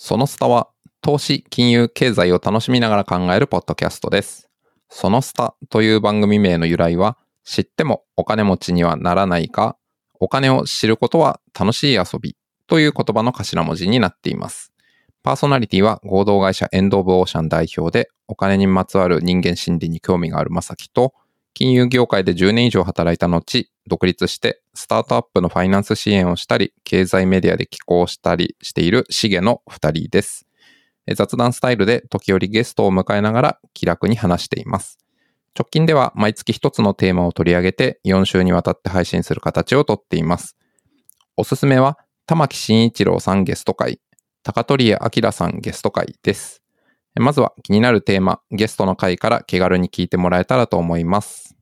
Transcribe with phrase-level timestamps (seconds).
[0.00, 0.68] そのスタは
[1.02, 4.48] 投資、金融、経済を楽しみながら考えるポッドキャストです。
[4.88, 9.76] そのスタという番組名の由来は、知ってもお金持ちにはならないか、
[10.20, 12.36] お金を知ることは楽しい遊び
[12.68, 14.72] という言葉の頭文字になっています。
[15.24, 21.12] パーソナリティは合同会社エンド・オブ・オーシャン代表で、お金にまつわる人間心理に興味があるまさきと、
[21.58, 30.46] 金融業界で10年以上働いた後、独立してスタートアップのファイナンス支援をしたり、経済メディアで寄稿したりしているシゲの2人です。
[31.16, 35.00] 雑談スタイルで時折ゲストを迎えながら気楽に話しています。
[35.58, 40.56] 直近では毎月一つのテーマを取り上げて4週にわたって配信する形をとっています。
[41.36, 44.00] おすすめは玉木慎一郎さんゲスト会、
[44.44, 46.62] 高取明明さんゲスト会です。
[47.20, 51.57] まずは気になるテーマ、ゲストの回から気軽に聞いてもらえたらと思います。